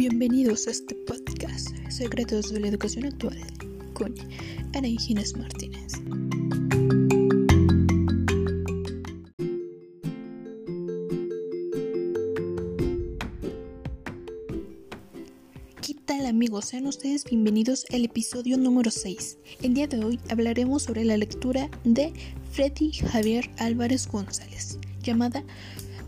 Bienvenidos 0.00 0.66
a 0.66 0.70
este 0.70 0.94
podcast, 0.94 1.76
Secretos 1.90 2.50
de 2.50 2.58
la 2.58 2.68
Educación 2.68 3.04
Actual, 3.04 3.36
con 3.92 4.14
Ana 4.74 4.88
Inés 4.88 5.36
Martínez. 5.36 5.92
¿Qué 15.82 15.94
tal 16.06 16.24
amigos? 16.24 16.64
Sean 16.64 16.86
ustedes 16.86 17.24
bienvenidos 17.24 17.84
al 17.92 18.06
episodio 18.06 18.56
número 18.56 18.90
6. 18.90 19.36
El 19.60 19.74
día 19.74 19.86
de 19.86 20.02
hoy 20.02 20.18
hablaremos 20.30 20.84
sobre 20.84 21.04
la 21.04 21.18
lectura 21.18 21.68
de 21.84 22.14
Freddy 22.52 22.92
Javier 22.92 23.50
Álvarez 23.58 24.08
González, 24.08 24.78
llamada 25.02 25.44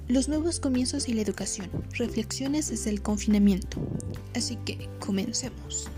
los 0.08 0.28
nuevos 0.28 0.60
comienzos 0.60 1.08
y 1.08 1.14
la 1.14 1.22
educación. 1.22 1.70
Reflexiones 1.92 2.68
desde 2.68 2.90
el 2.90 3.02
confinamiento. 3.02 3.78
Así 4.34 4.56
que 4.64 4.88
comencemos. 4.98 5.88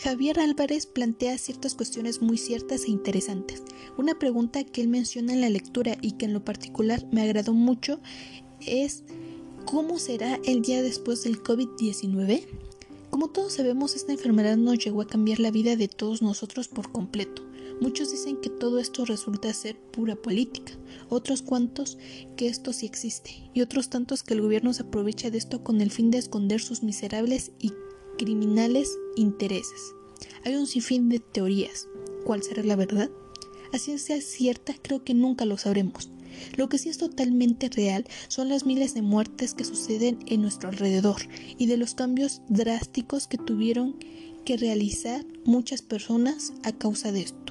Javier 0.00 0.38
Álvarez 0.38 0.86
plantea 0.86 1.36
ciertas 1.38 1.74
cuestiones 1.74 2.22
muy 2.22 2.38
ciertas 2.38 2.84
e 2.84 2.90
interesantes. 2.90 3.62
Una 3.96 4.18
pregunta 4.18 4.62
que 4.64 4.80
él 4.80 4.88
menciona 4.88 5.32
en 5.32 5.40
la 5.40 5.50
lectura 5.50 5.98
y 6.00 6.12
que 6.12 6.26
en 6.26 6.32
lo 6.32 6.44
particular 6.44 7.04
me 7.10 7.22
agradó 7.22 7.52
mucho 7.52 8.00
es 8.64 9.02
¿cómo 9.64 9.98
será 9.98 10.38
el 10.44 10.62
día 10.62 10.82
después 10.82 11.24
del 11.24 11.42
COVID-19? 11.42 12.46
Como 13.18 13.32
todos 13.32 13.54
sabemos, 13.54 13.96
esta 13.96 14.12
enfermedad 14.12 14.56
nos 14.56 14.78
llegó 14.78 15.02
a 15.02 15.08
cambiar 15.08 15.40
la 15.40 15.50
vida 15.50 15.74
de 15.74 15.88
todos 15.88 16.22
nosotros 16.22 16.68
por 16.68 16.92
completo. 16.92 17.42
Muchos 17.80 18.12
dicen 18.12 18.36
que 18.36 18.48
todo 18.48 18.78
esto 18.78 19.04
resulta 19.04 19.52
ser 19.52 19.76
pura 19.76 20.14
política, 20.14 20.74
otros 21.08 21.42
cuantos 21.42 21.98
que 22.36 22.46
esto 22.46 22.72
sí 22.72 22.86
existe, 22.86 23.50
y 23.54 23.62
otros 23.62 23.90
tantos 23.90 24.22
que 24.22 24.34
el 24.34 24.40
gobierno 24.40 24.72
se 24.72 24.84
aprovecha 24.84 25.32
de 25.32 25.38
esto 25.38 25.64
con 25.64 25.80
el 25.80 25.90
fin 25.90 26.12
de 26.12 26.18
esconder 26.18 26.60
sus 26.60 26.84
miserables 26.84 27.50
y 27.58 27.72
criminales 28.18 28.96
intereses. 29.16 29.96
Hay 30.44 30.54
un 30.54 30.68
sinfín 30.68 31.08
de 31.08 31.18
teorías. 31.18 31.88
¿Cuál 32.24 32.44
será 32.44 32.62
la 32.62 32.76
verdad? 32.76 33.10
Así 33.72 33.98
sea 33.98 34.20
cierta, 34.20 34.74
creo 34.80 35.02
que 35.02 35.14
nunca 35.14 35.44
lo 35.44 35.58
sabremos. 35.58 36.08
Lo 36.56 36.68
que 36.68 36.78
sí 36.78 36.88
es 36.88 36.98
totalmente 36.98 37.68
real 37.68 38.04
son 38.28 38.48
las 38.48 38.66
miles 38.66 38.94
de 38.94 39.02
muertes 39.02 39.54
que 39.54 39.64
suceden 39.64 40.18
en 40.26 40.42
nuestro 40.42 40.68
alrededor 40.68 41.22
y 41.56 41.66
de 41.66 41.76
los 41.76 41.94
cambios 41.94 42.42
drásticos 42.48 43.26
que 43.26 43.38
tuvieron 43.38 43.96
que 44.44 44.56
realizar 44.56 45.24
muchas 45.44 45.82
personas 45.82 46.52
a 46.62 46.72
causa 46.72 47.12
de 47.12 47.22
esto. 47.22 47.47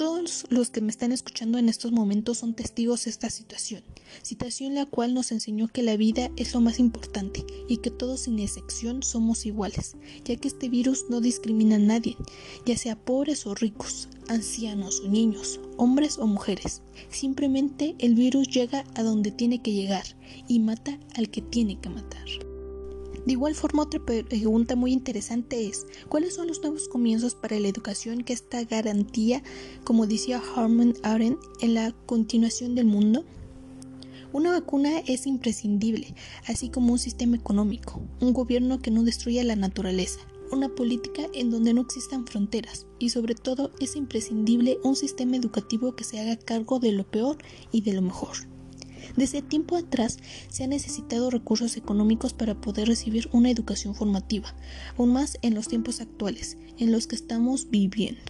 Todos 0.00 0.46
los 0.48 0.70
que 0.70 0.80
me 0.80 0.88
están 0.88 1.12
escuchando 1.12 1.58
en 1.58 1.68
estos 1.68 1.92
momentos 1.92 2.38
son 2.38 2.54
testigos 2.54 3.04
de 3.04 3.10
esta 3.10 3.28
situación, 3.28 3.82
situación 4.22 4.74
la 4.74 4.86
cual 4.86 5.12
nos 5.12 5.30
enseñó 5.30 5.68
que 5.68 5.82
la 5.82 5.98
vida 5.98 6.30
es 6.36 6.54
lo 6.54 6.62
más 6.62 6.78
importante 6.78 7.44
y 7.68 7.76
que 7.76 7.90
todos 7.90 8.20
sin 8.20 8.38
excepción 8.38 9.02
somos 9.02 9.44
iguales, 9.44 9.98
ya 10.24 10.36
que 10.36 10.48
este 10.48 10.70
virus 10.70 11.04
no 11.10 11.20
discrimina 11.20 11.76
a 11.76 11.80
nadie, 11.80 12.16
ya 12.64 12.78
sea 12.78 12.96
pobres 12.96 13.44
o 13.44 13.54
ricos, 13.54 14.08
ancianos 14.28 15.02
o 15.04 15.08
niños, 15.08 15.60
hombres 15.76 16.16
o 16.16 16.26
mujeres. 16.26 16.80
Simplemente 17.10 17.94
el 17.98 18.14
virus 18.14 18.48
llega 18.48 18.86
a 18.94 19.02
donde 19.02 19.32
tiene 19.32 19.60
que 19.60 19.74
llegar 19.74 20.16
y 20.48 20.60
mata 20.60 20.98
al 21.14 21.28
que 21.28 21.42
tiene 21.42 21.78
que 21.78 21.90
matar. 21.90 22.49
De 23.26 23.32
igual 23.32 23.54
forma, 23.54 23.82
otra 23.82 24.00
pregunta 24.04 24.76
muy 24.76 24.92
interesante 24.92 25.66
es, 25.66 25.86
¿cuáles 26.08 26.34
son 26.34 26.48
los 26.48 26.60
nuevos 26.62 26.88
comienzos 26.88 27.34
para 27.34 27.58
la 27.60 27.68
educación 27.68 28.24
que 28.24 28.32
esta 28.32 28.64
garantía, 28.64 29.42
como 29.84 30.06
decía 30.06 30.42
Harman 30.56 30.94
Arendt, 31.02 31.38
en 31.60 31.74
la 31.74 31.92
continuación 32.06 32.74
del 32.74 32.86
mundo? 32.86 33.24
Una 34.32 34.52
vacuna 34.52 35.00
es 35.00 35.26
imprescindible, 35.26 36.14
así 36.46 36.70
como 36.70 36.92
un 36.92 36.98
sistema 36.98 37.36
económico, 37.36 38.00
un 38.20 38.32
gobierno 38.32 38.78
que 38.78 38.92
no 38.92 39.02
destruya 39.02 39.42
la 39.42 39.56
naturaleza, 39.56 40.20
una 40.52 40.68
política 40.68 41.22
en 41.34 41.50
donde 41.50 41.74
no 41.74 41.80
existan 41.80 42.26
fronteras 42.26 42.86
y 42.98 43.10
sobre 43.10 43.34
todo 43.34 43.70
es 43.80 43.96
imprescindible 43.96 44.78
un 44.82 44.96
sistema 44.96 45.36
educativo 45.36 45.96
que 45.96 46.04
se 46.04 46.20
haga 46.20 46.36
cargo 46.36 46.78
de 46.78 46.92
lo 46.92 47.04
peor 47.04 47.38
y 47.72 47.82
de 47.82 47.92
lo 47.92 48.02
mejor. 48.02 48.36
Desde 49.16 49.42
tiempo 49.42 49.76
atrás 49.76 50.18
se 50.48 50.64
han 50.64 50.70
necesitado 50.70 51.30
recursos 51.30 51.76
económicos 51.76 52.32
para 52.32 52.60
poder 52.60 52.88
recibir 52.88 53.28
una 53.32 53.50
educación 53.50 53.94
formativa, 53.94 54.54
aún 54.96 55.12
más 55.12 55.38
en 55.42 55.54
los 55.54 55.68
tiempos 55.68 56.00
actuales, 56.00 56.56
en 56.78 56.92
los 56.92 57.06
que 57.06 57.16
estamos 57.16 57.70
viviendo. 57.70 58.20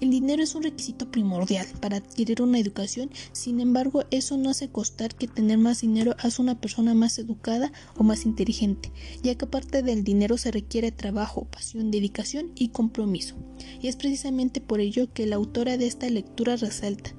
El 0.00 0.10
dinero 0.10 0.44
es 0.44 0.54
un 0.54 0.62
requisito 0.62 1.10
primordial 1.10 1.66
para 1.80 1.96
adquirir 1.96 2.40
una 2.40 2.60
educación, 2.60 3.10
sin 3.32 3.58
embargo, 3.58 4.04
eso 4.12 4.36
no 4.36 4.50
hace 4.50 4.68
costar 4.68 5.12
que 5.16 5.26
tener 5.26 5.58
más 5.58 5.80
dinero 5.80 6.14
hace 6.20 6.40
una 6.40 6.60
persona 6.60 6.94
más 6.94 7.18
educada 7.18 7.72
o 7.96 8.04
más 8.04 8.24
inteligente, 8.24 8.92
ya 9.24 9.34
que 9.34 9.46
aparte 9.46 9.82
del 9.82 10.04
dinero 10.04 10.38
se 10.38 10.52
requiere 10.52 10.92
trabajo, 10.92 11.46
pasión, 11.46 11.90
dedicación 11.90 12.52
y 12.54 12.68
compromiso. 12.68 13.34
Y 13.82 13.88
es 13.88 13.96
precisamente 13.96 14.60
por 14.60 14.78
ello 14.78 15.12
que 15.12 15.26
la 15.26 15.34
autora 15.34 15.76
de 15.76 15.88
esta 15.88 16.08
lectura 16.08 16.54
resalta 16.54 17.12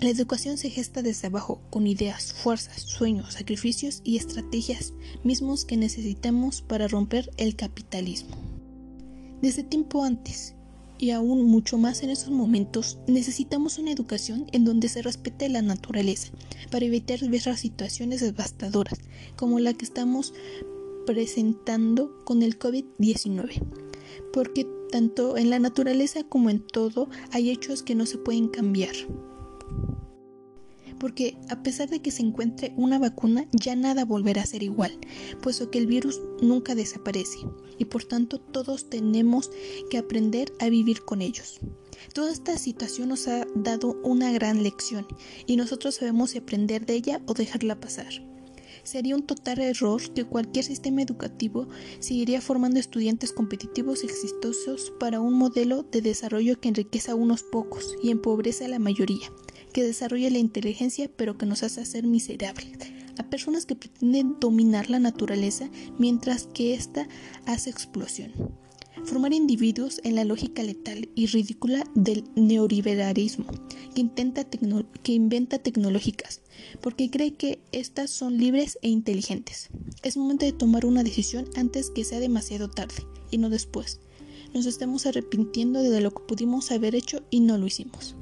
la 0.00 0.10
educación 0.10 0.58
se 0.58 0.70
gesta 0.70 1.02
desde 1.02 1.26
abajo, 1.26 1.60
con 1.70 1.88
ideas, 1.88 2.32
fuerzas, 2.32 2.82
sueños, 2.82 3.34
sacrificios 3.34 4.00
y 4.04 4.16
estrategias 4.16 4.94
mismos 5.24 5.64
que 5.64 5.76
necesitamos 5.76 6.62
para 6.62 6.86
romper 6.86 7.32
el 7.36 7.56
capitalismo. 7.56 8.36
Desde 9.42 9.64
tiempo 9.64 10.04
antes, 10.04 10.54
y 10.98 11.10
aún 11.10 11.46
mucho 11.46 11.78
más 11.78 12.04
en 12.04 12.10
estos 12.10 12.30
momentos, 12.30 12.98
necesitamos 13.08 13.78
una 13.78 13.90
educación 13.90 14.46
en 14.52 14.64
donde 14.64 14.88
se 14.88 15.02
respete 15.02 15.48
la 15.48 15.62
naturaleza, 15.62 16.30
para 16.70 16.86
evitar 16.86 17.18
diversas 17.18 17.58
situaciones 17.58 18.20
devastadoras, 18.20 19.00
como 19.34 19.58
la 19.58 19.74
que 19.74 19.84
estamos 19.84 20.32
presentando 21.06 22.16
con 22.24 22.42
el 22.42 22.56
COVID-19. 22.56 23.62
Porque 24.32 24.64
tanto 24.92 25.36
en 25.36 25.50
la 25.50 25.58
naturaleza 25.58 26.22
como 26.22 26.50
en 26.50 26.60
todo 26.60 27.08
hay 27.32 27.50
hechos 27.50 27.82
que 27.82 27.96
no 27.96 28.06
se 28.06 28.18
pueden 28.18 28.48
cambiar 28.48 28.94
porque 30.98 31.36
a 31.48 31.62
pesar 31.62 31.88
de 31.88 32.00
que 32.00 32.10
se 32.10 32.22
encuentre 32.22 32.72
una 32.76 32.98
vacuna, 32.98 33.46
ya 33.52 33.76
nada 33.76 34.04
volverá 34.04 34.42
a 34.42 34.46
ser 34.46 34.62
igual, 34.62 34.98
puesto 35.40 35.70
que 35.70 35.78
el 35.78 35.86
virus 35.86 36.20
nunca 36.42 36.74
desaparece 36.74 37.38
y 37.78 37.84
por 37.86 38.04
tanto 38.04 38.40
todos 38.40 38.90
tenemos 38.90 39.50
que 39.90 39.98
aprender 39.98 40.52
a 40.58 40.68
vivir 40.68 41.04
con 41.04 41.22
ellos. 41.22 41.60
Toda 42.12 42.32
esta 42.32 42.58
situación 42.58 43.08
nos 43.08 43.28
ha 43.28 43.46
dado 43.54 44.00
una 44.02 44.30
gran 44.32 44.62
lección 44.62 45.06
y 45.46 45.56
nosotros 45.56 45.96
sabemos 45.96 46.30
si 46.30 46.38
aprender 46.38 46.86
de 46.86 46.94
ella 46.94 47.22
o 47.26 47.34
dejarla 47.34 47.80
pasar. 47.80 48.27
Sería 48.88 49.16
un 49.16 49.26
total 49.26 49.58
error 49.58 50.00
que 50.14 50.24
cualquier 50.24 50.64
sistema 50.64 51.02
educativo 51.02 51.68
seguiría 51.98 52.40
formando 52.40 52.80
estudiantes 52.80 53.34
competitivos 53.34 54.02
y 54.02 54.06
exitosos 54.06 54.94
para 54.98 55.20
un 55.20 55.34
modelo 55.34 55.82
de 55.82 56.00
desarrollo 56.00 56.58
que 56.58 56.70
enriquece 56.70 57.10
a 57.10 57.14
unos 57.14 57.42
pocos 57.42 57.94
y 58.02 58.10
empobrece 58.10 58.64
a 58.64 58.68
la 58.68 58.78
mayoría 58.78 59.30
que 59.74 59.84
desarrolla 59.84 60.30
la 60.30 60.38
inteligencia 60.38 61.10
pero 61.14 61.36
que 61.36 61.44
nos 61.44 61.64
hace 61.64 61.84
ser 61.84 62.06
miserables, 62.06 62.78
a 63.18 63.24
personas 63.24 63.66
que 63.66 63.76
pretenden 63.76 64.40
dominar 64.40 64.88
la 64.88 65.00
naturaleza 65.00 65.68
mientras 65.98 66.46
que 66.46 66.72
ésta 66.72 67.08
hace 67.44 67.68
explosión. 67.68 68.32
Formar 69.04 69.32
individuos 69.32 70.00
en 70.04 70.14
la 70.14 70.24
lógica 70.24 70.62
letal 70.62 71.08
y 71.14 71.26
ridícula 71.26 71.84
del 71.94 72.24
neoliberalismo, 72.34 73.46
que, 73.94 74.00
intenta 74.00 74.44
que 74.44 75.12
inventa 75.12 75.58
tecnológicas, 75.58 76.42
porque 76.80 77.10
cree 77.10 77.34
que 77.34 77.60
éstas 77.72 78.10
son 78.10 78.38
libres 78.38 78.78
e 78.82 78.88
inteligentes. 78.88 79.70
Es 80.02 80.16
momento 80.16 80.44
de 80.44 80.52
tomar 80.52 80.84
una 80.84 81.02
decisión 81.02 81.46
antes 81.56 81.90
que 81.90 82.04
sea 82.04 82.20
demasiado 82.20 82.68
tarde, 82.68 83.06
y 83.30 83.38
no 83.38 83.50
después. 83.50 84.00
Nos 84.54 84.66
estamos 84.66 85.06
arrepintiendo 85.06 85.82
de 85.82 86.00
lo 86.00 86.10
que 86.12 86.22
pudimos 86.24 86.70
haber 86.70 86.94
hecho 86.94 87.22
y 87.30 87.40
no 87.40 87.58
lo 87.58 87.66
hicimos. 87.66 88.14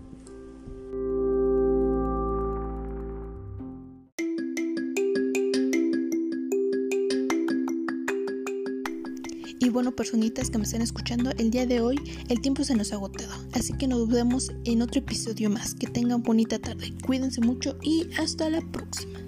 Y 9.58 9.70
bueno, 9.70 9.92
personitas 9.92 10.50
que 10.50 10.58
me 10.58 10.64
están 10.64 10.82
escuchando, 10.82 11.30
el 11.38 11.50
día 11.50 11.66
de 11.66 11.80
hoy 11.80 11.96
el 12.28 12.40
tiempo 12.40 12.64
se 12.64 12.74
nos 12.74 12.92
ha 12.92 12.96
agotado. 12.96 13.32
Así 13.52 13.72
que 13.72 13.88
nos 13.88 14.08
vemos 14.08 14.52
en 14.64 14.82
otro 14.82 15.00
episodio 15.00 15.50
más. 15.50 15.74
Que 15.74 15.86
tengan 15.86 16.22
bonita 16.22 16.58
tarde. 16.58 16.92
Cuídense 17.06 17.40
mucho 17.40 17.76
y 17.82 18.08
hasta 18.18 18.50
la 18.50 18.60
próxima. 18.60 19.18